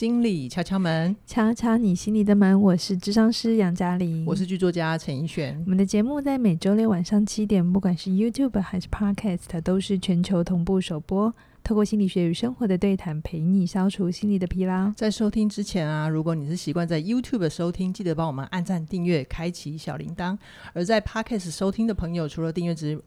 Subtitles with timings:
[0.00, 2.58] 心理敲敲门，敲敲你心里的门。
[2.58, 5.60] 我是智商师杨嘉玲，我是剧作家陈奕璇。
[5.66, 11.30] 我们的节目在每周六晚上七点，不管是 YouTube 还是 Podcast，都是全球同步首播。
[11.62, 14.90] 透过心理学与生活的对谈，陪你消除心理的疲劳。
[14.96, 20.34] 在收听之前啊，如果你是习惯在 YouTube 收听，记得帮我们按赞、订阅、开启小铃铛；
[20.72, 22.98] 而在 Podcast 收听的朋友，除了订阅之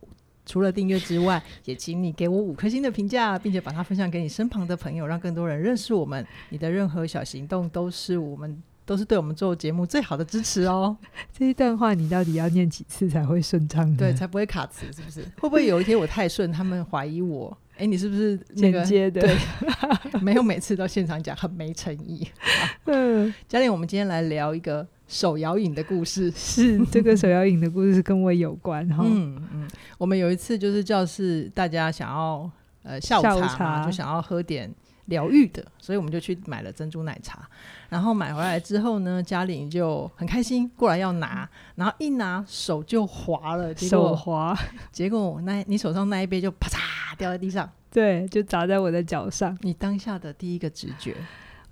[0.45, 6.25] 除了订阅之外，也请你给我五颗星的评价，并且把它分享给你身旁的朋友，让更多人认识我们。
[6.49, 10.97] 你的任何小行动都是我们，都是对我们做节目最好的支持哦。
[11.31, 13.95] 这一段话你到底要念几次才会顺畅？
[13.95, 15.21] 对，才不会卡词，是不是？
[15.39, 17.57] 会不会有一天我太顺，他们怀疑我？
[17.77, 19.21] 哎，你是不是那个间接的？
[19.21, 19.37] 对，
[20.21, 22.27] 没有每次到现场讲，很没诚意。
[22.85, 24.87] 嗯，嘉玲，我们今天来聊一个。
[25.07, 29.03] 手摇饮的故事是这个手摇饮的故事跟我有关哈。
[29.05, 29.67] 嗯嗯，
[29.97, 32.49] 我们有一次就是教室大家想要
[32.83, 34.73] 呃下午茶，午茶就想要喝点
[35.05, 37.47] 疗愈的，所以我们就去买了珍珠奶茶。
[37.89, 44.57] 然后买回来之后呢，嘉玲就很开心过来要拿，然后一拿手就滑了，手滑，
[44.91, 49.55] 结果那你手上那一杯就啪嚓掉在地上，对，就砸在我的脚上。
[49.61, 51.15] 你当下的第一个直觉？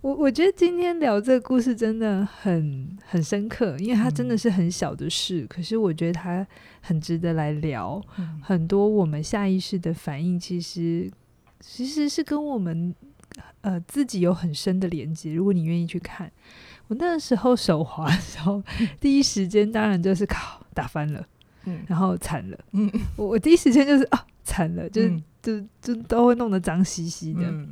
[0.01, 6.45] 我我觉得今天聊这个故事真的很很深刻，因为它真的是很小的事，嗯、可是我觉得它
[6.81, 8.01] 很值得来聊。
[8.17, 11.09] 嗯、很多我们下意识的反应，其实
[11.59, 12.95] 其实是跟我们
[13.61, 15.35] 呃自己有很深的连接。
[15.35, 16.31] 如果你愿意去看，
[16.87, 21.23] 我那个时候手滑的时候，嗯、第一时间当然就是靠打翻了，
[21.65, 25.21] 嗯，然后惨了，嗯，我我第一时间就是啊惨了，就是。
[25.43, 27.41] 嗯就就都会弄得脏兮兮的。
[27.43, 27.67] 嗯、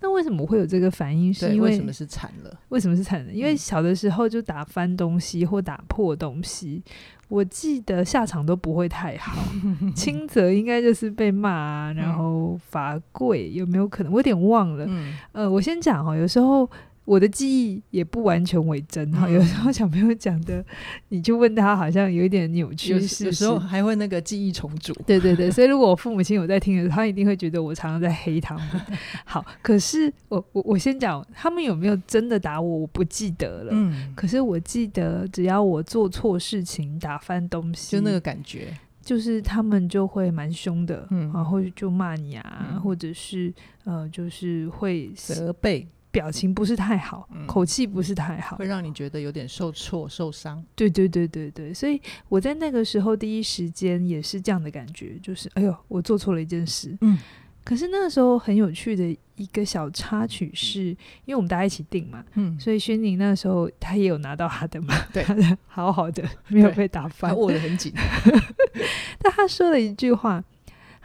[0.00, 1.32] 那为什么会有这个反应？
[1.32, 2.58] 是因为，为什么是惨了？
[2.70, 3.32] 为什么是惨了？
[3.32, 6.92] 因为小的时候就打翻东西或打破东西，嗯、
[7.28, 9.42] 我记得下场都不会太好。
[9.94, 14.10] 轻则应该就是被骂啊，然后罚跪，有没有可能？
[14.12, 14.86] 我有点忘了。
[14.88, 16.68] 嗯、呃，我先讲哈，有时候。
[17.04, 20.64] 我的记忆也不完全为真哈，嗯、有时候小朋友讲的，
[21.08, 24.92] 你就问他，好像有一点扭曲，有时候还会那个记忆重组。
[25.06, 28.64] 对对对，所以如果我父母亲有在听的时候，他一定会觉得我常常在黑他们。
[29.24, 33.70] 好，可是我我我先讲，他们有没有真的打我，我不记得了。
[33.72, 38.72] 嗯，可是我记得，只要我做错事情，打翻东西，就那个感觉，
[39.02, 43.52] 就是他们就会蛮凶的，嗯，然后就骂你啊，嗯、或者是
[43.84, 45.88] 呃，就是会责备。
[46.10, 50.62] 表情不是太好，嗯、口气不是太好，会让你觉得有点受挫、受伤。
[50.74, 56.96] 对对对对对，所以我在那个时候第一时间也是这样的感觉，就是哎呦，我做错了一件事。
[57.00, 57.16] 嗯，
[57.64, 60.86] 可是那个时候很有趣的一个小插曲是，
[61.24, 67.92] 因为我们大家一起订嘛，嗯，所以轩宁那时候他也有拿到他的嘛，对， 他的好好的没有被打翻，他握得很紧。
[69.22, 70.42] 但他说了一句话。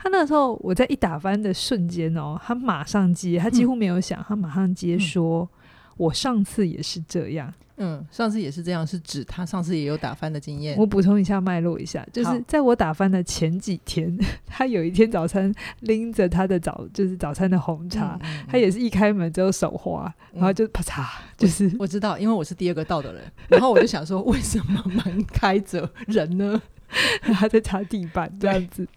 [0.05, 10.78] 他那时候，我在一打翻的瞬间哦，他马上接，他几乎没有想，嗯、他马上接说：“嗯、我上次也是这样。”嗯，上次也是这样，是指他上次也有打翻的经验。
[10.78, 21.06] 我补充一下脉络一下，就是在我打翻的前几天， 他有一天早餐拎着他的早，就是早餐的红茶，嗯嗯、他也是一开门之后手滑，然后就啪嚓，
[21.38, 26.62] 就是我，我知道，因为我是第二个到的人，然后我就想说，为什么门开着人呢？
[27.34, 28.88] 他在擦地板这样子，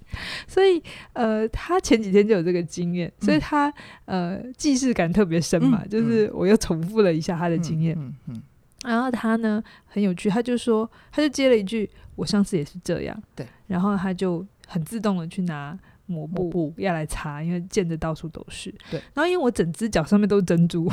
[0.47, 0.81] 所以
[1.15, 3.73] 呃，他前几天就有这个经验，所以他
[4.05, 8.43] 呃既视感特别深嘛，就是我又重复了一下他的经验，嗯嗯，
[8.89, 20.89] 然后他呢很有趣，他就说，他就接了一句，我上次也是这样，对，然后他就很自动的去拿抹布要来擦，因为溅得到处都是，对，然后因为我整只脚上面都是珍珠，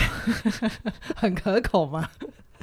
[1.16, 2.10] 很可口嘛。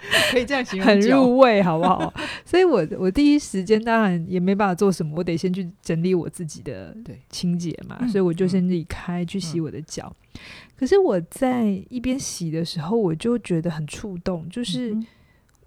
[0.33, 2.13] 可以这样形容，很入味，好不好？
[2.45, 6.93] 所以我我第一时间当然也没办法做什么，我得先去整理我自己的
[7.29, 10.13] 清洁嘛，所以我就先离开、嗯、去洗我的脚。
[10.35, 10.41] 嗯、
[10.77, 14.93] 可是我在一边洗的时候，我就觉得很触动，就是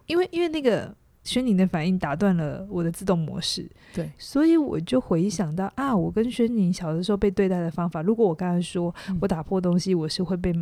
[0.07, 0.93] 因为因为那个
[1.23, 10.53] 轩宁的反应打断了我的自动模式，对，所以我就回想到啊，我跟轩宁小的时候被对待的方法，如果我刚才说我打破东西，我是会被。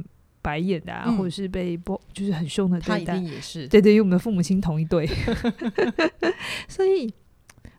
[0.44, 3.66] 白眼的啊，或者是被不就是很凶的对待，也是。
[3.66, 5.08] 对对，因为我们的父母亲同一对，
[6.68, 7.10] 所以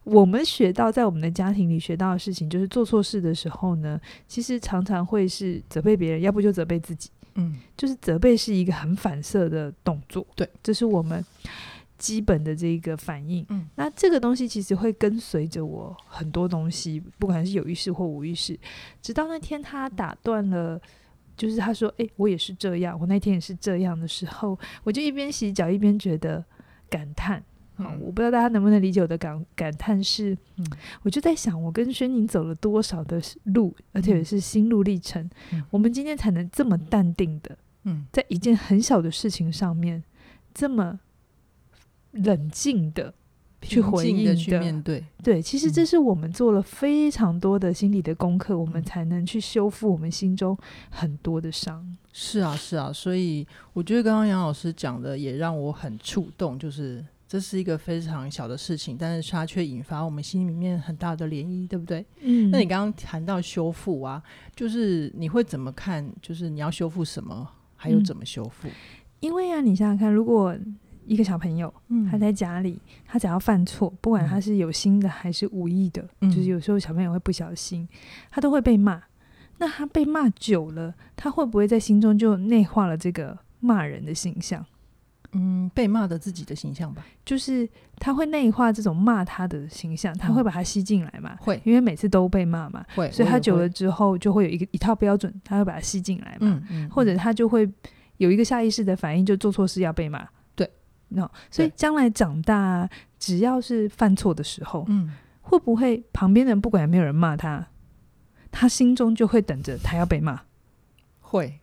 [0.04, 11.24] 我们学到在我们的家庭里学到的事情，就是做错事的时候呢，其实常常会是责备别人，要不就责备自己，嗯，就是责备是一个很反射的动作，对，这是我们
[11.98, 18.58] 基本的这个反应，嗯，那这个东西其实会跟随着我很多东西，不管是有意识或无意识，
[19.02, 20.80] 直到那天他打断了。
[21.36, 26.44] 就是他说：“哎、欸，我也是这样，我那天也是这样的时候，我就一边洗脚一边觉得
[26.88, 27.42] 感叹。
[27.78, 30.66] 嗯、我不知道大家能不能理解我的感感叹是，嗯，
[31.02, 40.02] 我就在想，我跟轩宁走了多少的路，而且是心路历程，嗯、我们今天才能这么淡定的嗯，在一件很小的事情上面，
[40.52, 41.00] 这么
[42.12, 43.12] 冷静的
[43.60, 45.04] 去回应的，去面对。
[45.22, 50.56] 对，其实这是我们做了非常多的心理的功课，嗯、我们才能去修复我们心中
[50.90, 51.96] 很多的伤。
[52.12, 57.04] 是啊，是啊，所以我觉得刚刚杨老师讲的也让我很触动，就是
[57.34, 62.06] 这是一个非常小的事情，但是它却引发我们心里面很大的涟漪，对不对？
[62.20, 62.48] 嗯。
[62.48, 64.22] 那你刚刚谈到修复啊，
[64.54, 66.08] 就是你会怎么看？
[66.22, 67.50] 就是你要修复什么？
[67.74, 68.68] 还有怎么修复？
[68.68, 68.72] 嗯、
[69.18, 70.56] 因为啊，你想想看，如果
[71.06, 77.88] 一个小朋友，嗯，他在家里，他只要犯错，不管他是有心的还是无意的，嗯，就是有时候小朋友会不小心，
[78.30, 79.02] 他都会被骂。
[79.58, 84.64] 那他被骂久了，他会不会在心中就内化了这个骂人的形象？
[85.34, 91.32] 嗯，被骂的自己的形象吧，就是他会内化这种骂他的形象，他会把他吸进来嘛？
[91.34, 96.38] 嗯、会，因为每次都被骂嘛，会，所以他久了之后就会有一个一套标准，他会把他吸进来嘛？
[96.40, 97.70] 嗯嗯，或者他就会
[98.16, 100.26] 有一个下意识的反应，就做错事要被骂。
[101.08, 102.88] No, 所以将来长大，
[103.20, 107.64] 只要是犯错的时候，嗯，会不会旁边人不管有没有人骂他，
[108.50, 110.40] 他心中就会等着他要被骂？
[111.20, 111.60] 会？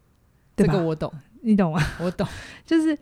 [0.55, 1.81] 这个我懂，你懂吗？
[1.99, 2.25] 我懂，
[2.65, 2.97] 就是。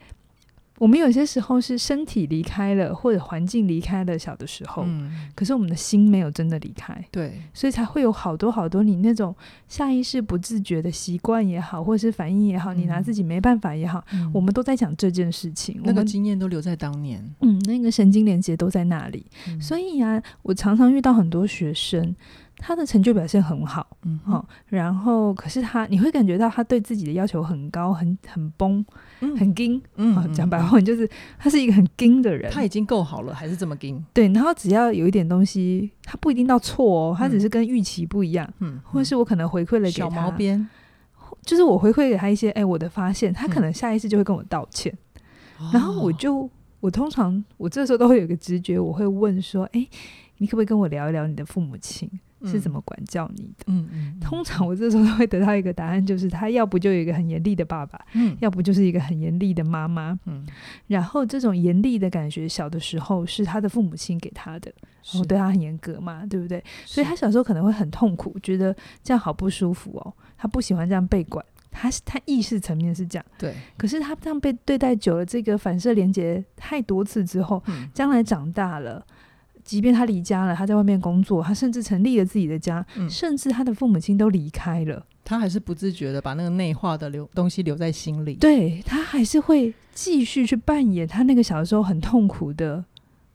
[0.79, 9.35] 我们有些时候是身体离开了，或者环境离开了，小的时候，嗯，可是我们的心没有真的离开，对，所以才会有好多好多你那种
[9.67, 22.15] 下意识不自觉的习惯也好，或者是反应也好，嗯，你拿自己没办法也好，嗯，我们都在讲这件事情，那个经验都留在当年，嗯，那个神经连接都在那里，嗯，所以啊，我常常遇到很多学生。
[22.59, 28.85] 他的成就表现很好，嗯，好、哦，然后可是他，你会感觉到他对自己的要求很高，很很崩，
[29.21, 32.51] 嗯、很硬，嗯，哦、讲白话就是他是一个很硬的人。
[32.51, 34.05] 他已经够好了，还是这么硬？
[34.13, 39.97] 对，然后只要有一点东西，他不一定到错哦，他只是跟预期不一样，嗯，或者是我可能回馈了给他。
[39.99, 40.67] 小毛边，
[41.43, 44.93] 就是我回馈给他一些，哎，我的发现，他可能下意识就会跟我道歉，
[45.61, 46.49] 嗯、然后我就，
[46.81, 49.87] 我通常我这时候都会有个直觉，我会问说，哎，
[50.37, 52.09] 你可不可以跟我聊一聊你的父母亲？
[52.45, 53.65] 是怎么管教你的？
[53.67, 60.45] 嗯通常我这时候都会得到一个答案，就是他要不就有一个很严厉的爸爸，嗯，要不就是一个很严厉的妈妈，嗯。
[60.87, 64.71] 然后这种严厉的感觉，小的时候是他的父母亲给他的，
[65.11, 66.63] 然后对他很严格嘛，对不对？
[66.85, 73.53] 所以他小时候可能会很痛苦，觉得这样好不舒服哦，他不喜欢这样被管，他他意识层面是这样，对。
[73.77, 79.05] 可是他这样被对待久了，这个反射连接太多次之后，嗯，将来长大了。
[79.69, 88.33] 即便他离家了，他在外面工作，他甚至成立了自己的家，嗯、甚至他的父母亲都离开了，他还是不自觉的把那个内化的留东西留在心里。
[88.33, 92.83] 对，他还是会继续去扮演他那个小时候很痛苦的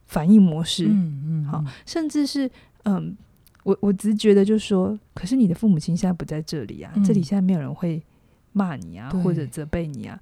[0.07, 0.87] 反应模式。
[0.89, 2.51] 嗯嗯，好，甚至是
[2.83, 3.15] 嗯，
[3.63, 8.03] 我我直觉得就是说，可是你的父母亲现在不在这里啊，嗯、这里现在没有人会
[8.51, 10.19] 骂你啊，或者责备你啊。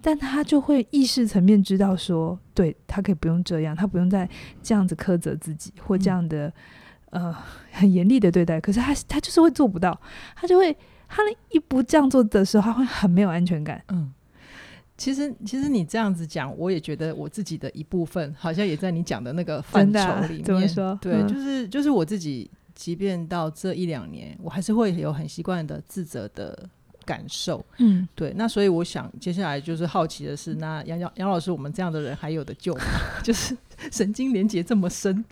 [0.00, 0.02] 对。
[0.02, 4.28] 但他就会意识层面知道说，对，他可以不用这样，他不用再
[4.62, 6.52] 这样子苛责自己，或这样的、
[7.10, 7.36] 嗯、呃
[7.70, 8.60] 很严厉的对待。
[8.60, 10.00] 可是他他就是会做不到，
[10.34, 10.76] 他就会
[11.08, 13.82] 他一不这样做的时候，他会很没有安全感。
[13.88, 14.12] 嗯，
[14.96, 19.98] 其实其实你这样子讲，我也觉得我自己的一部分好像也在你讲的那个 范畴
[20.28, 20.40] 里面。
[20.40, 20.98] 啊、怎么说？
[21.00, 26.68] 对，嗯、就是就是我自己，即便到这一两年，我还是会有很习惯的自责的。
[27.04, 32.82] 感受，嗯，对，那所以我想接下来就是好奇的是，那杨杨杨老师，我们这样的人还有的救吗？
[33.22, 33.56] 就是
[33.90, 35.24] 神经连结这么深，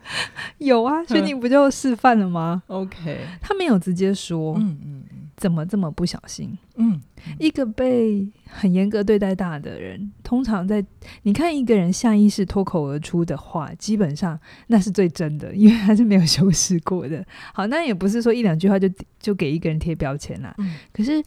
[0.59, 6.57] 有啊，所以你不就示范了吗？OK，他没有直接说，嗯嗯嗯，怎么这么不小心？
[6.77, 6.99] 嗯，
[7.39, 10.83] 一个被很严格对待大的人，通常在
[11.25, 17.23] 你看一个人下意识脱口而出的话，基本上那是最真的，因为他是没有修饰过的。
[17.53, 21.23] 好，那也不是说一两句话就就给一个人贴标签啦，嗯，可是。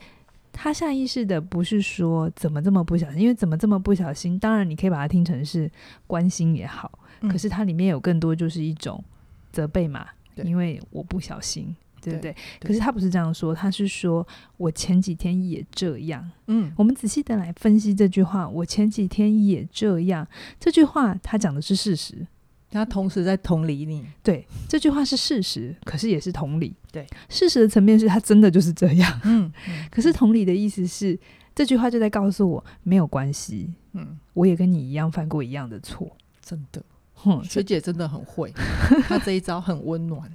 [0.51, 5.69] 他下意识的不是说怎么这么不小心，因为怎么这么不小心，当然你可以把它听成是
[6.07, 9.03] 关心也好，嗯、可是它里面有更多就是一种
[9.51, 10.07] 责备嘛，
[10.43, 12.31] 因为我不小心，对不对？
[12.31, 14.27] 对对，可是他不是这样说，他是说
[14.57, 16.29] 我前几天也这样。
[16.47, 20.27] 嗯，我们仔细的来分析这句话，我前几天也这样。
[20.59, 22.27] 这句话他讲的是事实。
[22.71, 26.73] 他同时在同理你，对，这句话是事实，可是也是同理。
[26.91, 29.21] 对，事实的层面是他真的就是这样。
[29.23, 31.19] 嗯，嗯，可是同理的意思是，
[31.53, 33.73] 这句话就在告诉我没有关系。
[33.93, 36.81] 嗯，我也跟你一样犯过一样的错，真的。
[37.13, 38.51] 哼，学姐真的很会，
[39.07, 40.31] 她这一招很温暖。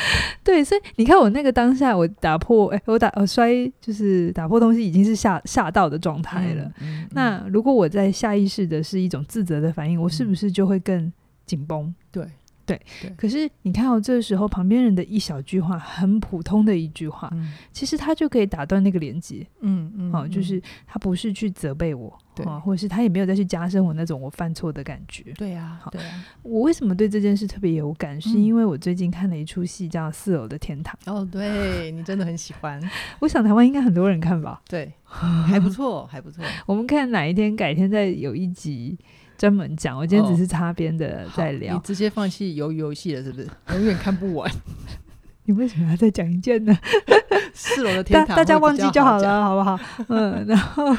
[0.44, 6.64] 对，所以你看我那个当下，我打破，哎，我打我摔，就是打破东西，已经是吓吓到的状态了。
[6.80, 11.12] 嗯嗯、那如果我在下意识的是一种自责的反应，我是不是就会更
[11.46, 11.94] 紧绷？
[12.10, 12.26] 对
[12.64, 19.46] 对，对可是你看到这个时候，旁边人的一小句话，很普通的一句话，嗯其实他就可以打断那个连接。
[19.60, 25.32] 嗯嗯，哦，就是他不是去责备我，对哦，或者是他也没有再去加深我那种我犯错的感觉。
[25.36, 26.24] 对啊，好对啊。
[26.42, 28.20] 我为什么对这件事特别有感？
[28.20, 30.98] 是因为我最近看了一出戏叫《四楼的天堂》。
[31.12, 32.80] 哦，对你真的很喜欢。
[33.20, 34.60] 我想台湾应该很多人看吧？
[34.68, 36.44] 对，还不错，还不错。
[36.66, 38.96] 我们看哪一天改天再有一集
[39.36, 39.96] 专门讲。
[39.96, 41.74] 我今天只是擦边的在聊。
[41.74, 43.48] 你直接放弃游游戏了，是不是？
[43.74, 44.50] 永远看不完。
[45.48, 46.78] 你为什么要再讲一件呢？
[47.54, 49.78] 四楼的天堂，大家忘记就好了， 好不好？
[50.08, 50.94] 嗯，然后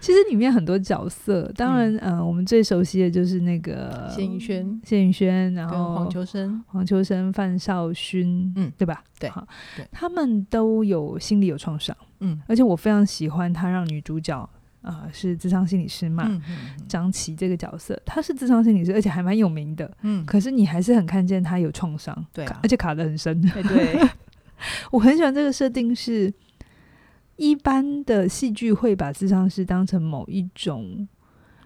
[0.00, 9.02] 其实里面很多角色，当然，嗯、呃，我们最熟悉的就是那个谢盈萱，谢盈萱，然后黄秋生，黄秋生、范少勋，嗯，对吧？
[9.20, 9.46] 对，好，
[9.76, 14.48] 对，他们都有心理有创伤，嗯，而且我非常喜欢他让女主角。
[14.84, 16.30] 啊、呃，是智商心理师嘛？
[16.86, 19.90] 张琪这个角色，他是智商心理师，而且还蛮有名的。
[20.02, 23.42] 嗯，可是你还是很看见他有创伤，对、啊，而且卡的很深。
[23.54, 23.98] 欸、对，
[24.92, 26.34] 我很喜欢这个设定是，是
[27.36, 31.08] 一般的戏剧会把智商师当成某一种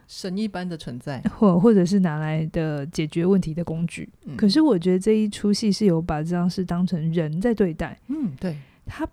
[0.07, 4.09] 神一般的存在，或或者是拿来的解决问题的工具。
[4.27, 7.99] 嗯、可是我觉得这一出戏是有把智商师当成人在对待。
[8.07, 8.57] 嗯，对
[8.87, 9.05] 他。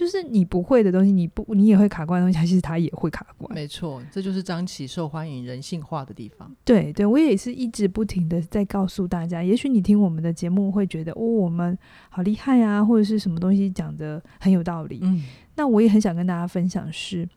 [0.00, 3.54] 就是你不会的东西，你不你也会卡关的东西，其实他也会卡关。
[3.54, 6.50] 没错，这就是张琪受欢迎、人性化的地方。
[6.64, 11.76] 对对，我也是一直不停的在告诉大家，也许你听我们的节目会觉得哦，我们
[12.08, 15.00] 好厉害啊，或者是什么东西讲的很有道理。
[15.02, 15.22] 嗯，
[15.54, 17.28] 那我也很想跟大家分享是。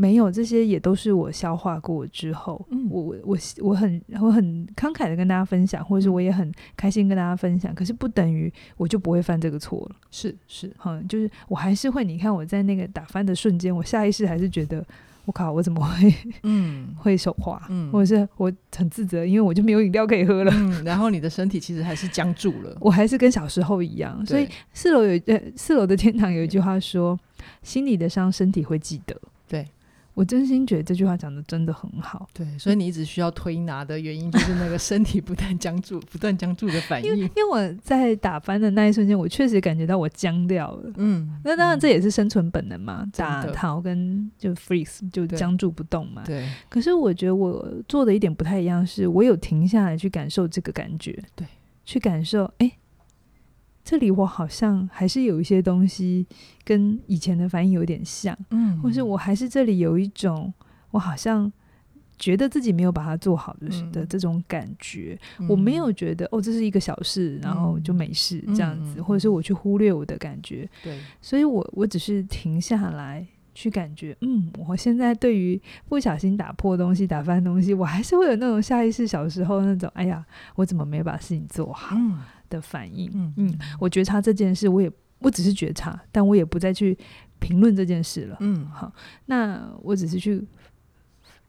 [0.00, 7.74] 没有，这些也都是我消化过之后，嗯、我我我很我很慷慨的跟大家分享，或者是我也很开心跟大家分享。
[7.74, 9.96] 可是不等于我就不会犯这个错了。
[10.12, 12.04] 是是，嗯，就是我还是会。
[12.04, 14.86] 你看我在那个打翻的瞬间，我下意识还是觉得，
[15.24, 16.14] 我靠，我怎么会
[16.44, 20.52] 嗯会手滑，嗯，或者是我很自责，因为我就没有饮料可以喝了。
[20.54, 24.24] 嗯，然后你的身体其实还是僵住了，我还是跟小时候一样。
[24.24, 27.18] 所以四楼有呃四楼的天堂有一句话说，
[27.64, 29.20] 心里的伤，身体会记得。
[29.48, 29.66] 对。
[30.18, 37.14] 我真心觉得这句话讲的真的很好，对，所以你一直需要推拿的原因就是那个身体不断僵住、 不断僵住的反应。
[37.14, 40.92] 因为因为我在打翻的那一瞬间，我确实感觉到我僵掉了。
[40.96, 46.24] 嗯，那当然这也是生存本能嘛，嗯、打逃跟就 freeze 就僵住不动嘛。
[46.26, 46.48] 对。
[46.68, 51.46] 可是我觉得我做的一点不太一样，是我有停下来去感受这个感觉，对，
[51.84, 52.72] 去感受，哎、欸。
[53.88, 56.26] 这里我好像还是有一些东西
[56.62, 60.52] 跟以前的反应有点像，嗯，或是我还是这里有一种
[60.90, 61.50] 我好像
[62.18, 80.22] 觉得自己没有把它做好的、嗯、的这种感觉，嗯、我没有觉得哦，这是一个小事，然后就没事这样子，嗯、或者是我去忽略我的感觉，对，所以我我只是停下来去感觉，嗯，我现在对于不小心打破东西、打翻东西，我还是会有那种下意识小时候那种，哎呀，
[80.56, 81.96] 我怎么没把事情做好？
[81.98, 82.18] 嗯
[82.48, 86.96] 的反应，嗯嗯，我觉察这件事，我也我只是觉察，但我也不再去
[87.38, 88.92] 评论这件事了，嗯，好，
[89.26, 90.46] 那我只是去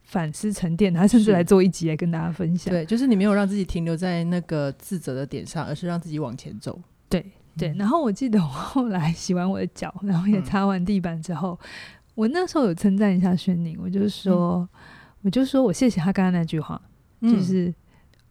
[0.04, 7.24] 反思沉淀，他甚至来做一集来跟大家分享，对，就是你没有让自己停留在那个自责的点上，而是让自己往前走，对
[7.56, 7.72] 对。
[7.78, 11.68] 然后我记得我后来洗完我的脚，然后也擦完地板之后，嗯、
[12.14, 14.68] 我那时候有称赞一下轩宁，我就说，嗯、
[15.22, 16.80] 我就说我谢谢他刚刚那句话，
[17.22, 17.72] 就是。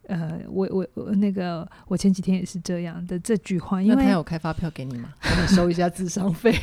[0.10, 5.14] 嗯呃，我我我那个，我前几天也是这样的这句话，因为他有开发票给你吗？
[5.22, 6.54] 给你收一下智商费？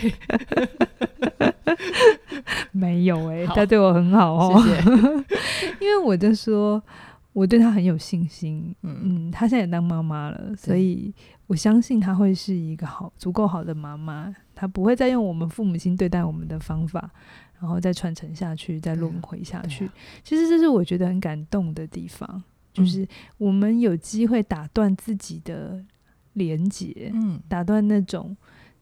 [2.73, 4.91] 没有哎、欸，他对我很好哦，谢谢。
[5.81, 6.83] 因为我就说，
[7.33, 11.15] 我对他很有信心，嗯嗯，他现在也当妈妈了，所以
[11.47, 17.11] 我相信他会是一个好、足够好的妈妈，他不会再用我们父母亲对待我们的方法，
[17.61, 19.91] 然后再传承下去，再轮回下去。
[20.23, 22.43] 其实这是我觉得很感动的地方。
[22.77, 23.07] 就是
[23.39, 25.83] 我们有机会打断自己的
[26.35, 28.37] 连结，嗯，打断那种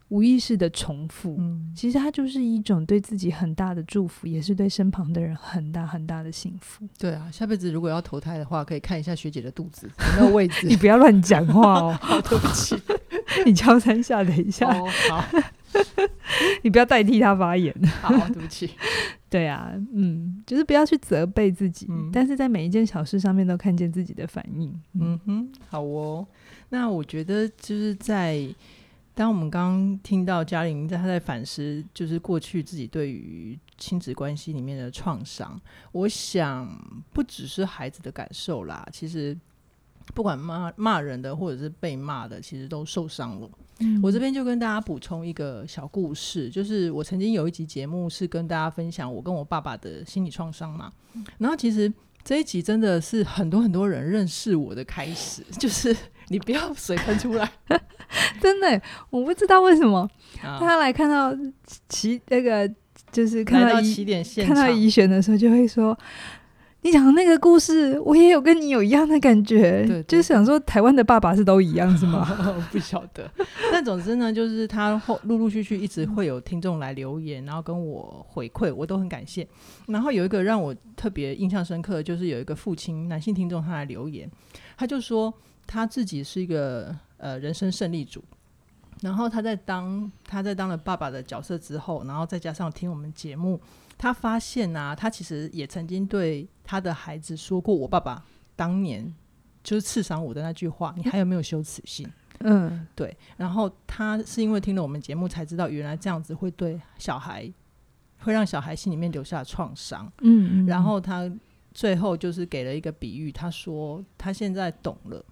[0.08, 6.86] 无意识的重复，嗯，其实它就是一种对自己很大的祝福，也是对身旁的人很大很大的幸福。
[6.98, 10.66] 对啊，下辈子如果要投胎的话，可以看一下学姐的肚子有没有位置。
[10.68, 11.98] 你不要乱讲话哦，
[12.28, 12.76] 对不起，
[13.46, 15.24] 你敲三下，等一下，哦，好，
[16.62, 17.74] 你不要代替他发言。
[18.02, 18.70] 好，对不起。
[19.35, 24.73] 对啊，嗯，就是不要去责备自己，嗯、但是在每一件小事上面都看见自己的反应。
[24.93, 26.25] 嗯哼，好哦。
[26.69, 28.49] 那我觉得就是在
[29.12, 35.61] 当我们刚刚听到嘉玲在她在反思，就是过去自己对于亲子关系里面的创伤，
[35.91, 36.71] 我想
[37.12, 39.37] 不只是孩子的感受啦，其实
[40.12, 43.49] 不管骂骂人的或者是被骂的，其实都受伤了。
[43.80, 50.92] 嗯、我这边就跟大家补充一个小故事，就是我曾经有一集节目是跟大家分享我跟我爸爸的心理创伤嘛。
[51.14, 51.92] 嗯、然后其实
[52.23, 55.94] 这一集真的是很多很多人认识我的开始， 就是
[56.28, 57.50] 你不要水喷出来，
[58.40, 58.80] 真的，
[59.11, 60.08] 我不知道为什么
[60.40, 61.37] 他来看到
[61.88, 62.73] 起那个
[63.11, 65.99] 就是看到起点现看到怡璇的时候，就会说。
[66.85, 72.29] 你讲的那个故事，我也有跟你有一样的感觉，对对对，就是想说台湾的爸爸是都一样是吗？
[72.71, 73.29] 不晓得，
[73.73, 79.49] 但总之呢，就是他后陆陆续续一直会有听众来留言，然后跟我回馈，我都很感谢。
[79.87, 84.31] 然后有一个让我特别印象深刻，就是有一个父亲男性听众他来留言，
[84.76, 85.33] 他就说
[85.67, 88.23] 他自己是一个呃人生胜利组，
[89.00, 93.59] 然后他在当他在当了爸爸的角色之后，然后再加上听我们节目。
[94.04, 98.23] 他发现啊，他其实也曾经对他的孩子说过：“我爸爸
[98.54, 99.11] 当年
[99.62, 102.06] 就是刺伤我的那句话，你还有没有羞耻心？”
[102.44, 103.16] 嗯，对。
[103.38, 107.50] 然后他是因为听了我们节目才知道，原来这样子会对小孩
[108.18, 110.12] 会让小孩心里面留下创伤。
[110.20, 111.32] 嗯，嗯，然后他
[111.73, 115.25] 最后就是给了一个比喻，他说他现在懂了，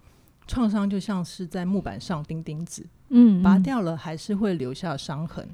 [0.47, 5.47] 创伤就像是在木板上钉钉子，嗯，拔掉了还是会留下伤痕。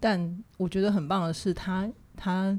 [0.00, 1.92] 但我觉得很棒的是他。
[2.16, 2.58] 他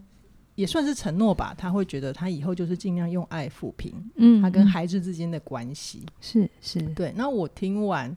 [0.56, 7.14] 也算是承诺吧，他会觉得他以后就是尽量用爱抚平，嗯，他跟孩子之间的关系是是对。
[7.16, 8.16] 那我听完，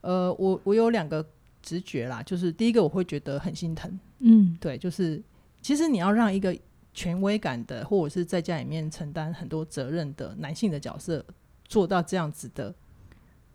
[0.00, 1.26] 呃，我我有两个
[1.60, 5.20] 直觉啦，就是第一个我会觉得很心疼，嗯，对，就是
[5.60, 6.56] 其实你要让一个
[6.94, 11.24] 权威感的，或者是在家里面承担很多责任的男性的角色
[11.64, 12.72] 做到这样子的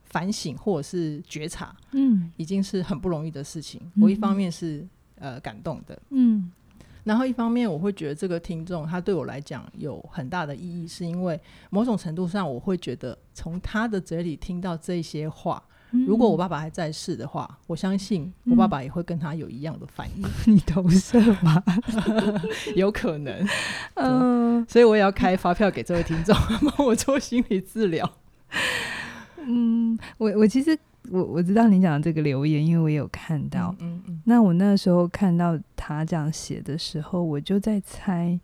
[0.03, 3.81] 反省或者是觉察，嗯，已经是很不容易的事情。
[4.01, 6.51] 我一方面是呃感动的，嗯。
[7.07, 20.23] 然后一方面，我会觉得这个听众他对我来讲有很大的意义，是因为某种程度上，我会觉得从他的嘴里听到这些话，嗯、如果我爸爸还在世的话，我相信我爸爸也会跟他有一样的反应。
[20.25, 21.63] 嗯、 你投射吗？
[22.75, 23.47] 有可能。
[23.93, 26.35] 嗯，所以我也要开发票给这位听众，
[26.75, 28.17] 帮我做心理治疗。
[29.37, 30.77] 嗯，我我其实。
[31.11, 33.75] 我我知道你讲的这个留言，因为我有看到。
[33.79, 34.21] 嗯嗯。
[34.25, 38.39] 那我那时候看到他这样写的时候，我就在猜，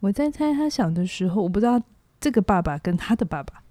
[0.00, 1.80] 我在猜他小的时候，我不知道
[2.20, 3.62] 这个爸爸跟他的爸爸，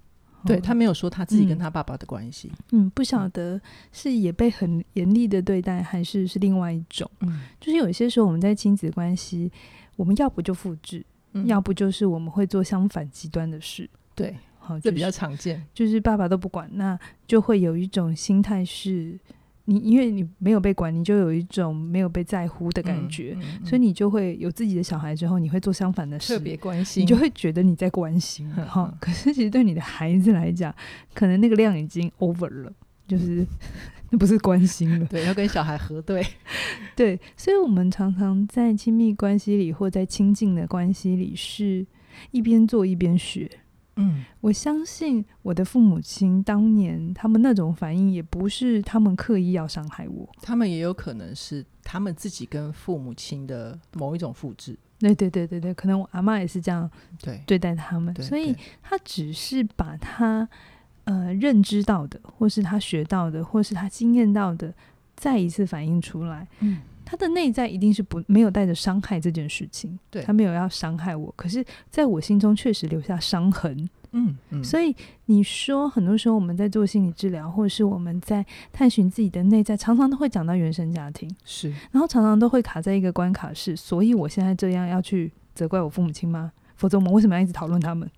[0.45, 2.51] 对，他没有说他自己跟他爸爸的关系。
[2.71, 3.59] 嗯，嗯，不晓得
[3.91, 7.09] 是也被很严厉的对待，还是是另外一种。
[7.21, 9.51] 嗯，就是有些时候我们在亲子关系，
[9.95, 13.89] 我们要不就复制，嗯，要不就是我们会做相反极端的事。
[14.15, 14.35] 对。
[14.81, 19.19] 这比较常见，就是爸爸都不管，那就会有一种心态是，
[19.65, 28.97] 你因为你没有被管，你就有一种没有被在乎的感觉，嗯嗯嗯、所以你就会有自己的小孩之后，你会做相反的事，特别关心，你就会觉得你在关心，哈、嗯。
[28.99, 30.73] 可是其实对你的孩子来讲，
[31.13, 32.71] 可能那个量已经 over 了，
[33.07, 33.45] 就是
[34.09, 36.25] 那不是关心了， 对，要跟小孩核对，
[36.95, 41.85] 对，所以我们常常在亲密关系里或在亲近的关系里，是
[42.31, 43.49] 一边做一边学。
[43.97, 54.77] 嗯，我相信我的父母亲当年他们那种反应，也不是他们刻意要伤害我，他们也有可能是他们自己跟父母亲的某一种复制。
[54.99, 56.89] 对对对对对，可能我阿妈也是这样
[57.21, 60.47] 对对待他们，所以他只是把他
[61.03, 64.73] 呃认知到的，或是他学到的，或是他经验到的，
[65.15, 66.47] 再一次反映出来。
[66.61, 66.81] 嗯。
[67.09, 73.89] 他的内在一定是不没有带着伤害这件事情，对，他没有要伤害我，可是在我心中确实留下伤痕。
[74.11, 74.93] 嗯嗯，所以
[75.25, 86.51] 你说很多时候我们在做心理治疗，或者是我们在探寻自己的内在，常常都会讲到原生家庭，是，然后常常都会卡在一个关卡是，所以我现在这样要去责怪我父母亲吗？
[86.77, 88.09] 否则我们为什么要一直讨论他们？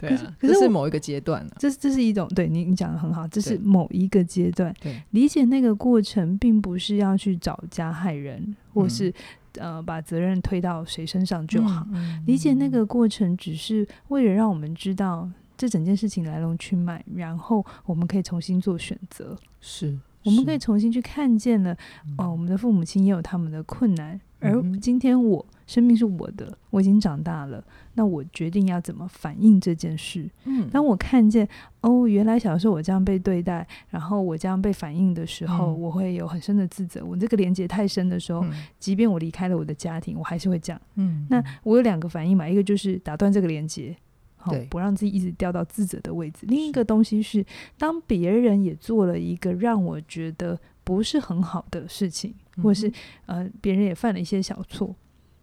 [0.00, 4.74] 对啊，可是这是某一个阶段，这这是一种对你你讲的很好，这是某一个阶段。
[4.80, 9.12] 对，理解那个过程，并不是要去找加害人，或是
[9.58, 11.86] 呃把责任推到谁身上就好。
[12.26, 19.36] 理解那个过程，只是为了让我们知道这整件事情来龙去脉，然后我们可以重新做选择。
[19.60, 21.76] 是，我们可以重新去看见了
[22.18, 24.20] 哦，我们的父母亲也有他们的困难。
[24.44, 27.62] 而今天我生命是我的，我已经长大了，
[27.94, 30.28] 那我决定要怎么反应这件事。
[30.46, 31.48] 嗯，当我看见
[31.80, 37.04] 哦，原来小时候我这样被对待，然后我这样被反应的时候，嗯、我会有很深的自责。
[37.04, 40.82] 我这个连接太深的时候，嗯、即便我离开了我的家庭，我还是会这样。
[40.96, 43.96] 嗯，那我有两个反应嘛，一个就是打断这个连接，
[44.42, 46.46] 好，不让自己一直掉到自责的位置。
[46.46, 47.44] 另一个东西是，
[47.78, 52.34] 当别人也做了一个让我觉得不是很好的事情。
[52.62, 52.92] 或是
[53.24, 54.94] 呃，别人也犯了一些小错，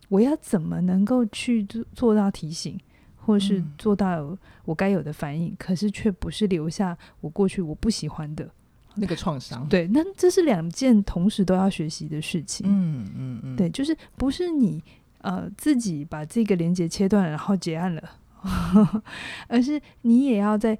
[0.09, 2.79] 我要怎么能够去做做到提醒，
[3.15, 5.55] 或是做到我该有的反应？
[5.57, 8.47] 可是却不是留下我过去我不喜欢的
[8.93, 9.67] 那个创伤。
[9.67, 12.67] 对，那这是两件同时都要学习的事情。
[12.69, 14.79] 嗯嗯嗯，对，就是不是你
[15.21, 18.03] 呃自己把这个连接切断了，然后结案了，
[19.47, 20.77] 而是你也要在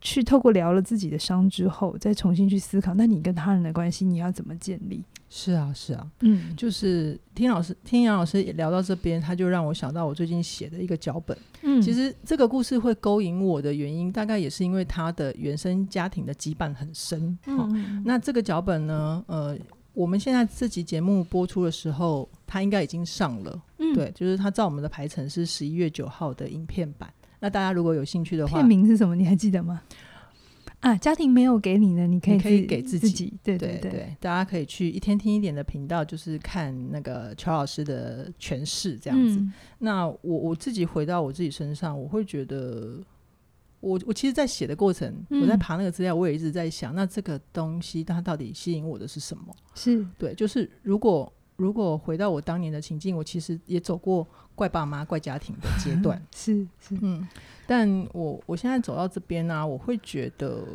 [0.00, 5.02] 去透过疗了自己的伤之后，再重新去思考，那你跟他人的关系你要怎么建立？
[5.30, 11.36] 是啊，是啊，嗯，就是听老师听杨老师也聊到这边，他就让我想到我最近写的一个脚本。
[11.62, 17.36] 嗯，其实这个故事会勾引我的原因，大概也是因为他的原生家庭的羁绊很深。
[17.46, 19.58] 嗯、哦，那这个脚本呢，呃，
[19.94, 23.62] 我们现在这集节目播出的时候，他应该已经上了。
[23.78, 27.12] 嗯，对，就是他照我们的排程是十一月九号的影片版。
[27.40, 29.14] 那大家如果有兴趣的话，片名是什么？
[29.14, 29.82] 你还记得吗？
[30.80, 33.32] 啊，家庭没有给你的，你可以可以给自己。
[33.42, 39.38] 对对对，对，大家可以去一天听一点的频道，就是看那个乔老师的诠释这样子。
[39.38, 43.00] 嗯、那我我自己回到我自己身上，我会觉得，
[43.84, 49.54] 我我其实，在写的过程，嗯、我在爬那个资料，我也一直在想，那这个东西它到底吸引我的是什么？
[49.74, 57.26] 是对，就是如果如果回到我当年的情境，我其实也走过怪爸妈、怪家庭的阶段， 是是嗯。
[57.66, 60.66] 但我我现在走到这边呢、啊，我会觉得，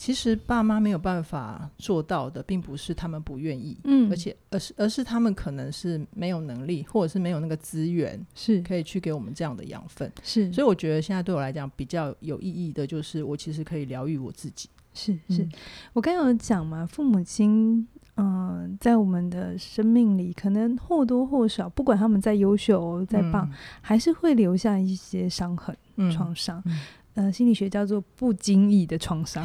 [0.00, 10.50] 其实爸妈没有办法做到的，并不是他们不愿意，嗯，而且而是而是他们可能是没有能力，或者是没有那个资源，是可以去给我们这样的养分，是。
[10.54, 14.70] 所以我觉得现在对我来讲比较有意义的，就是我其实可以疗愈我自己。
[14.94, 15.52] 是是，嗯、
[15.92, 17.86] 我刚刚有讲嘛，父母亲。
[18.16, 26.62] 嗯、呃，在我们的生命里，可能或多或少，不管他们再优秀、再棒，嗯、还是会留下一些伤痕、嗯、创伤。
[26.66, 26.78] 嗯
[27.14, 29.44] 呃，心理学叫做不经意的创伤。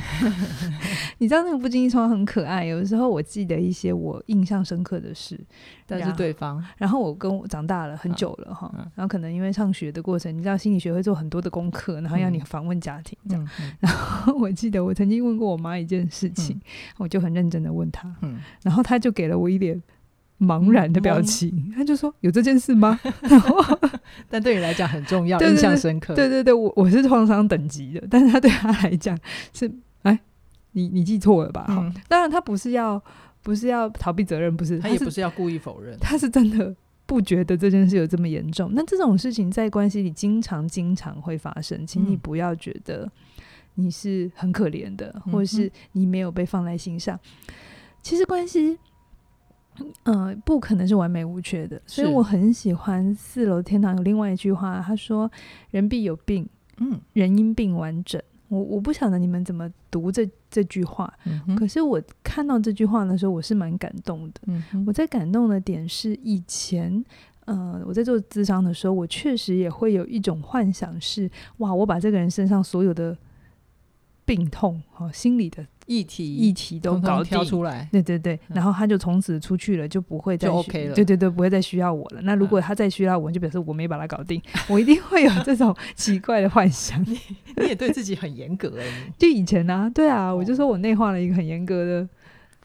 [1.17, 2.63] 你知道那个不经意创伤很可爱。
[2.65, 5.39] 有的时候我记得一些我印象深刻的事，
[5.87, 13.47] 但是对方，然后我跟我长大了很久了哈，嗯、然后可能因为上学的过程，你知道心理学会做很多的功课，然后要你访问家庭这样。
[13.79, 16.61] 然后我记得我曾经问过我妈一件事情，嗯、
[16.99, 19.81] 我就很认真的问她，嗯、然后她就给了我一点。
[20.37, 23.79] 茫然的表情，嗯、他就说：“有这件事吗？” 然后，
[24.29, 26.13] 但对你来讲很重要，印象深刻。
[26.13, 29.17] 对对对，我我是创伤等级的，但是他对他来讲
[29.53, 29.71] 是，
[30.03, 30.19] 哎，
[30.73, 31.65] 你你记错了吧？
[32.09, 33.01] 当然他不是要
[33.41, 38.71] 不是要逃避责任，不是，他也不是要故意否认，他是真的不觉得这件事有这么严重。
[38.73, 43.09] 那这种事情在关系里经常经常会发生，请你不要觉得
[43.75, 47.17] 你是很可怜的，嗯、或者是你没有被放在心上。
[48.01, 48.77] 其实关系。
[49.79, 55.29] 嗯、呃，不可能是完美无缺的，所以我很喜欢《四楼天堂》有另外一句话，他说
[55.71, 64.41] ：“人必有病，嗯，人因病完整。”我我不晓得你们怎么读这这句话，嗯、可是我看到这句话的时候，我是蛮感动的。
[64.45, 67.03] 嗯、我在感动的点是，以前
[67.45, 73.17] 呃我在做咨商的时候，我确实也会有一种幻想是：哇，我把这个人身上所有的
[74.23, 75.65] 病痛和心理的。
[75.85, 77.29] 议题议题都搞定。
[77.29, 82.21] 挑出来，对对对，然后他就从此出去了，就不会再 OK 了，对对对，不会再需要我了。
[82.23, 86.99] 那如果他再需要我，就表示我没把他搞定，我一定会有这种奇怪的幻想。
[87.05, 87.19] 你
[87.57, 92.09] 你也对自己很严格哎，就以前呢，对啊，我就说我内化了一个很严格的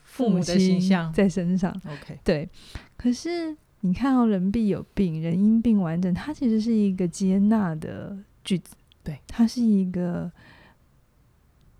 [0.02, 1.12] 父母的形象。
[1.12, 1.70] 在身上。
[1.86, 2.48] OK，对。
[2.96, 10.30] 可是你看到人必有病，人因病完整，它其实是一个接纳的句子，对，它是一个。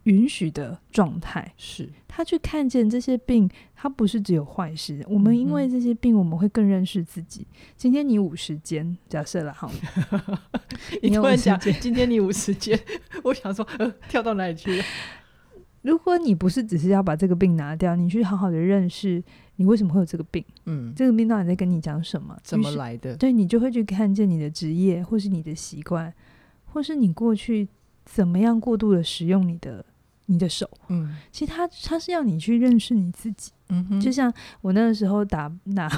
[0.05, 5.05] 允许的状态是，他去看见这些病，他不是只有坏事。
[5.09, 7.47] 我们因为这些病，我们会更认识自己。
[7.51, 9.71] 嗯、 今天你五十肩，假设了哈，
[11.03, 12.79] 你突然讲今天你五十肩，
[13.25, 14.85] 我想说，呃，跳到哪里去了？
[15.83, 19.23] 如果你不是只是要把这个病拿掉，你去好好的认识
[19.57, 22.37] 你为什么会有这个病，嗯，这个病到底在跟你讲什么？
[22.43, 23.17] 怎么来的？
[23.17, 26.13] 对，你就会去看见你的职业，或是你的习惯，
[26.67, 27.67] 或是你过去
[28.05, 29.85] 怎么样过度的使用你的。
[30.27, 35.91] 你的手，嗯，其实他他是要你去认识你自己，嗯哼，就像我那个时候打拿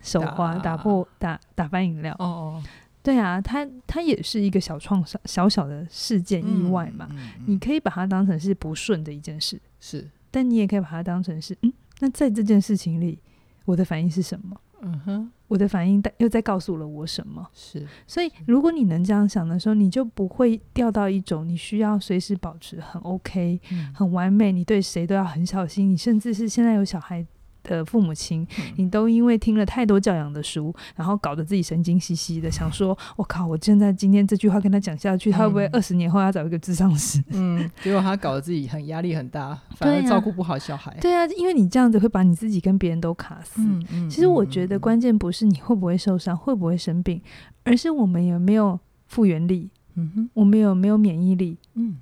[0.00, 2.62] 手滑打，打破打打翻饮料，哦哦，
[3.04, 13.20] 对啊，他他也是一个小创伤，小小的事件意外嘛，嗯嗯嗯、你可以把它当成是不顺的一件事，是，但你也可以把它当成是，嗯，那在这件事情里，
[13.64, 14.60] 我的反应是什么？
[14.80, 17.46] 嗯哼，我的反应又在告诉了我什么？
[17.52, 27.26] 是，所以如果你能这样想的时候，你就不会掉到一种你需要随时保持很 OK、嗯、很完美，你对谁都要很小心，你甚至是现在有小孩
[27.62, 40.96] 的父母亲，嗯、你都因为听了太多教养的书，然后搞得自己神经兮兮的，想说：“我靠，我现在今天这句话跟他讲下去，他会不会二十年后要找一个智商师？”嗯，结果他搞得自己很压力很大，反而照顾不好小孩。
[41.00, 43.60] 对啊，对啊，因为你这样子会把你自己跟别人都卡死。
[43.62, 47.20] 嗯嗯、其实我觉得关键不是你会不会受伤，会不会生病，
[47.64, 49.70] 而是我们有没有复原力。
[49.94, 51.58] 嗯哼，我们有没有免疫力？
[51.74, 51.96] 嗯，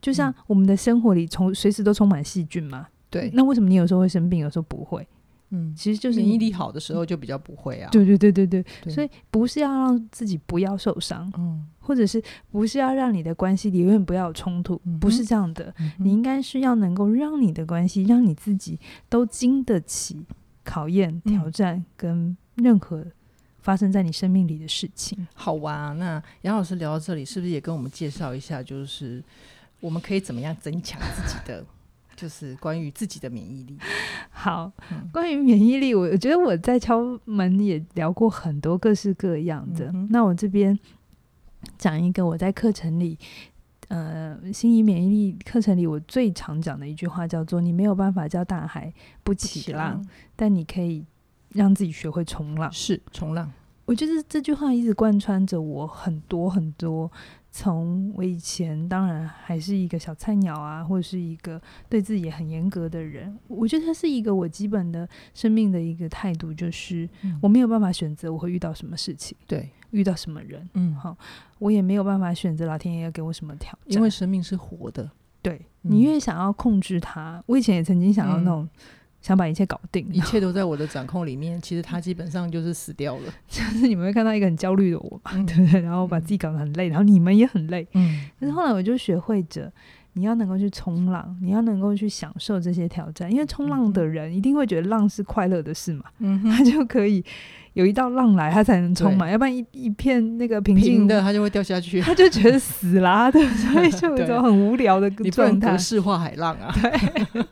[0.00, 2.86] 就像我们的生活里从随时都充满细菌嘛。
[3.12, 5.06] 对，那为什么你有时候会生病，有时候不会？
[5.54, 7.90] 嗯，其实就是免疫力好的时候就比较不会啊。
[7.92, 15.74] 对对对对对，对所以不是要让自己不要受伤，嗯，或者是不是要让你的关系里永远不要有冲突，嗯不是这样的。
[15.78, 20.24] 嗯你应该是要能够让你的关系，让你自己都经得起
[20.64, 23.04] 考验、挑战跟任何
[23.58, 25.28] 发生在你生命里的事情。
[25.34, 25.92] 好哇。
[25.92, 29.22] 那杨老师聊到这里，是不是也跟我们介绍一下，就是
[29.80, 31.62] 我们可以怎么样增强自己的？
[32.22, 33.76] 就是关于自己的免疫力。
[34.30, 39.90] 好，嗯关于免疫力，我我觉得我在敲门也聊过很多各式各样的。
[39.92, 40.78] 嗯那我这边
[41.76, 43.18] 讲一个我在课程里，
[43.88, 48.92] 呃，心理免疫力课程里我最常讲的一句话叫做：“你没有办法叫大海
[49.24, 50.00] 不起浪，
[50.36, 51.04] 但你可以
[51.48, 53.50] 让自己学会冲浪。”是冲浪。
[53.92, 57.12] 我觉得这句话一直贯穿着我很多很多。
[57.50, 67.06] 从我以前当然还是一个小菜鸟啊，或者是一个对自己很严格的人，我觉得它是一个我基本的生命的一个态度，就是
[67.42, 71.14] 我没有办法选择我会遇到什么事情，对，遇到什么人，嗯，好，
[71.58, 75.10] 我也没有办法选择老天爷要给我什么挑战，因为生命是活的，
[75.42, 78.66] 对，嗯你越想要控制它，我以前也曾经想要那种。
[79.22, 81.58] 想把一切搞定，一切都在我的掌控里面。
[81.62, 83.22] 其实他基本上就是死掉了。
[83.48, 85.80] 就是你们会看到一个很焦虑的我嘛，嗯、 对不对？
[85.80, 87.86] 然后把自己搞得很累，然后你们也很累。
[87.94, 88.24] 嗯。
[88.38, 89.72] 可是后来我就学会着，
[90.14, 96.04] 你要能够去冲浪，你要能够去享受这些挑战，因为冲浪的人一定会觉得浪是快乐的事嘛。
[96.18, 96.42] 嗯。
[96.50, 97.24] 他就可以
[97.74, 105.24] 有一道浪来，他才能冲嘛，要不然一一片那个平静的，他就会掉下去， 他就觉得死啦对，所以就有一种很无聊的状态。
[105.24, 106.74] 你不能格式化海浪啊。
[106.82, 107.44] 对。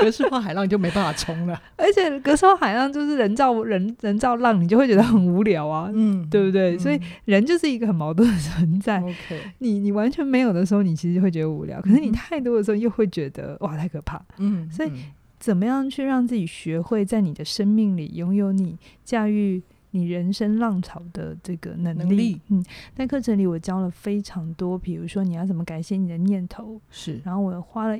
[0.00, 6.76] 格式化海浪就没办法冲了，而且格式化海浪就是人造人人造浪，你就会觉得很无聊啊，嗯，对不对？
[6.76, 9.00] 嗯、所以人就是一个很矛盾的存在。
[9.00, 14.20] Okay 你你完全没有的时候，你其实会觉得无聊；可是你太多的时候，又会觉得哇，太可怕。
[14.38, 14.90] 嗯，所以
[15.38, 22.02] 怎么样去让自己学会在你的生命里拥有你驾驭你人生浪潮的这个能力？
[22.02, 27.98] 能力嗯，在课程里我教了非常多，比如说你要怎么改写你的念头，是，然后我花了。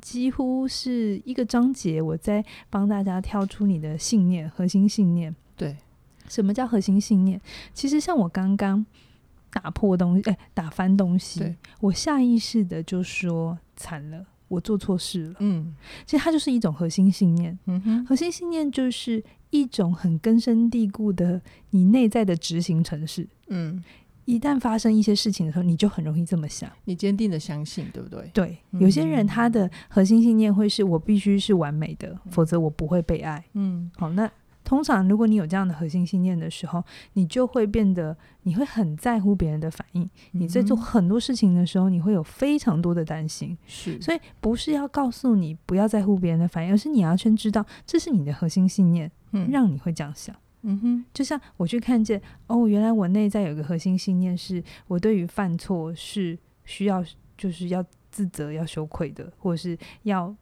[0.00, 5.34] 几乎是一个章节，我在帮大家挑出你的信念，核心信念。
[5.56, 5.76] 对，
[6.28, 7.40] 什么叫核心信念？
[7.72, 8.84] 其实像我刚刚
[9.50, 15.36] 打破东西，哎，打翻东西，我下意识的就说惨了，我做错事了。
[15.40, 17.58] 嗯，其实它就是一种核心信念。
[17.66, 23.26] 嗯哼，核心信念就是一种很根深蒂固的你内在的执行程式。
[23.48, 23.82] 嗯。
[24.26, 26.70] 一旦发生一些事情的时候，你就很容易这么想。
[26.84, 28.30] 你坚定的相信，对不对？
[28.34, 33.42] 对，有些人他的核心信念会是我必须是完美的，嗯、否则我不会被爱。
[33.54, 34.30] 嗯，好，那
[34.64, 40.02] 通常如果你有这样的核心信念的时候，你就会变得你会很在乎别人的反应。
[40.02, 43.56] 嗯、你在做很多事情的时候，你会有非常多的担心。
[43.64, 50.34] 是，所以不是要告诉你不要在乎别人的反应，而是你要先知道这是你的核心信念，嗯、让你会这样想。
[50.68, 57.04] 嗯哼，就像我去看见哦，原来我内在有一个核心信念，是我对于犯错是需要，
[57.38, 60.34] 就是要自责、要羞愧的，或者是要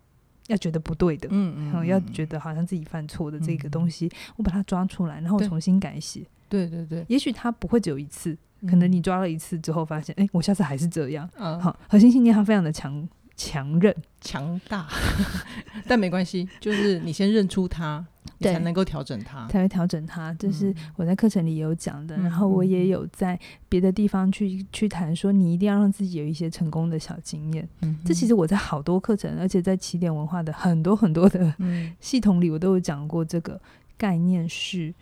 [0.47, 6.27] 要觉得不对的，嗯，嗯，要觉得好像自己犯错的这个东西，嗯、我把它抓出来，然后重新改写。
[6.49, 8.37] 对对对，也许它不会只有一次，
[8.69, 11.29] 可能你抓了一次之后，发现，哎、嗯，我下次还是这样。
[11.37, 13.07] 嗯，好，核心信念它非常的强
[13.37, 14.89] 强韧、强大，
[15.89, 18.05] 但没关系，就是你先认出它。
[18.39, 20.35] 你才能够调整它，才会调整它。
[20.35, 27.69] 这是我在课程里也有讲的，嗯、然后我也有在别的地方去去谈说，你一定要让自己有一些成功的小经验。
[27.83, 31.55] 嗯，这其实我在好多课程，而且在起点文化的很多很多的
[32.01, 33.61] 系统里，我都有讲过这个
[33.97, 34.93] 概念是：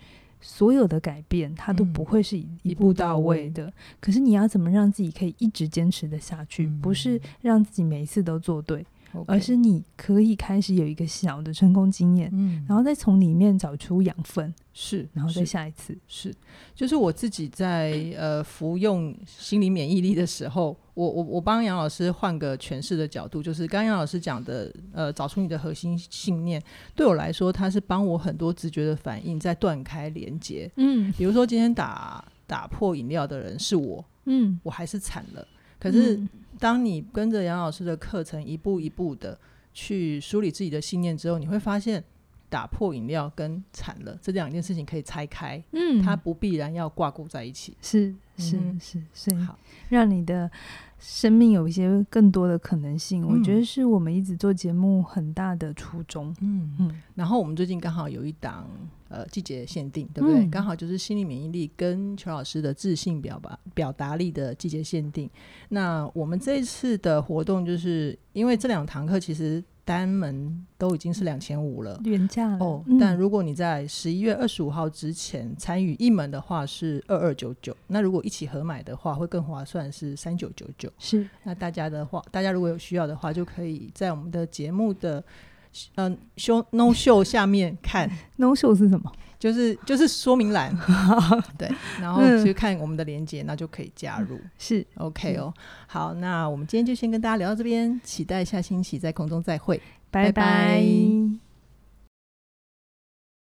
[0.43, 3.65] 所有的改变它都不会是一步到位的。
[3.65, 6.67] 嗯、可是你要怎么让自己可以一直坚持的下去？
[6.67, 8.85] 嗯、不是让自己每一次都做对。
[9.27, 16.35] 而是你可以开始有一个小的成功经验，嗯，然后再从里面找出养分，是，然后再下一次，是，是
[16.73, 26.61] 就是我自己在呃服用心理免疫力的时候，我我我帮杨老师换个诠释的角度，就是刚刚杨老师讲的，呃，找出你的核心信念，
[26.95, 35.47] 对我来说，它是帮我很多直觉的反应在断开连接，嗯，比如说今天打打破饮料的人是我，嗯，我还是惨了，
[35.83, 36.15] 可是。
[36.15, 36.29] 嗯。
[36.59, 39.37] 当你跟着杨老师的课程一步一步的
[39.73, 42.01] 去梳理自己的信念之后，你会发现
[42.47, 49.57] 打破饮料跟惨了这两件事情可以拆开，嗯，它不必然要挂钩在一起，是是是是，好，
[49.89, 50.49] 让你的
[51.03, 53.21] 生命有一些更多的可能性。
[53.23, 57.01] 嗯、我觉得是我们一直做节目很大的初衷，嗯嗯。
[57.13, 58.65] 然后我们最近刚好有一档。
[59.09, 60.43] 呃，季节限定对不对？
[60.47, 65.29] 刚、嗯、好就是心理免疫力跟邱老师的自信表吧表达力的季节限定。
[65.69, 72.83] 那我们这一次的活动，就是因为这两堂课其实单门都已经是两千五了，原价哦。
[72.87, 80.89] 嗯、但如果你在十一月二十五号之前参与一门的话是二二九九，那如果一起合买的话会更划算，是三九九九。
[80.97, 85.23] 是，那大家的话，大家如果有需要的话，就可以在我们的节目的
[85.95, 89.11] 嗯 show no show 下面看 no show 是什么？
[89.43, 90.73] 就是就是说明栏，
[91.59, 94.39] 对，然后去看我们的连接，那就可以加入。
[94.57, 95.53] 是 OK 哦，
[95.85, 100.31] 好，那我们今天就先跟大家聊到这边，期待下星期在空中再会，拜拜。
[100.31, 101.42] 拜拜。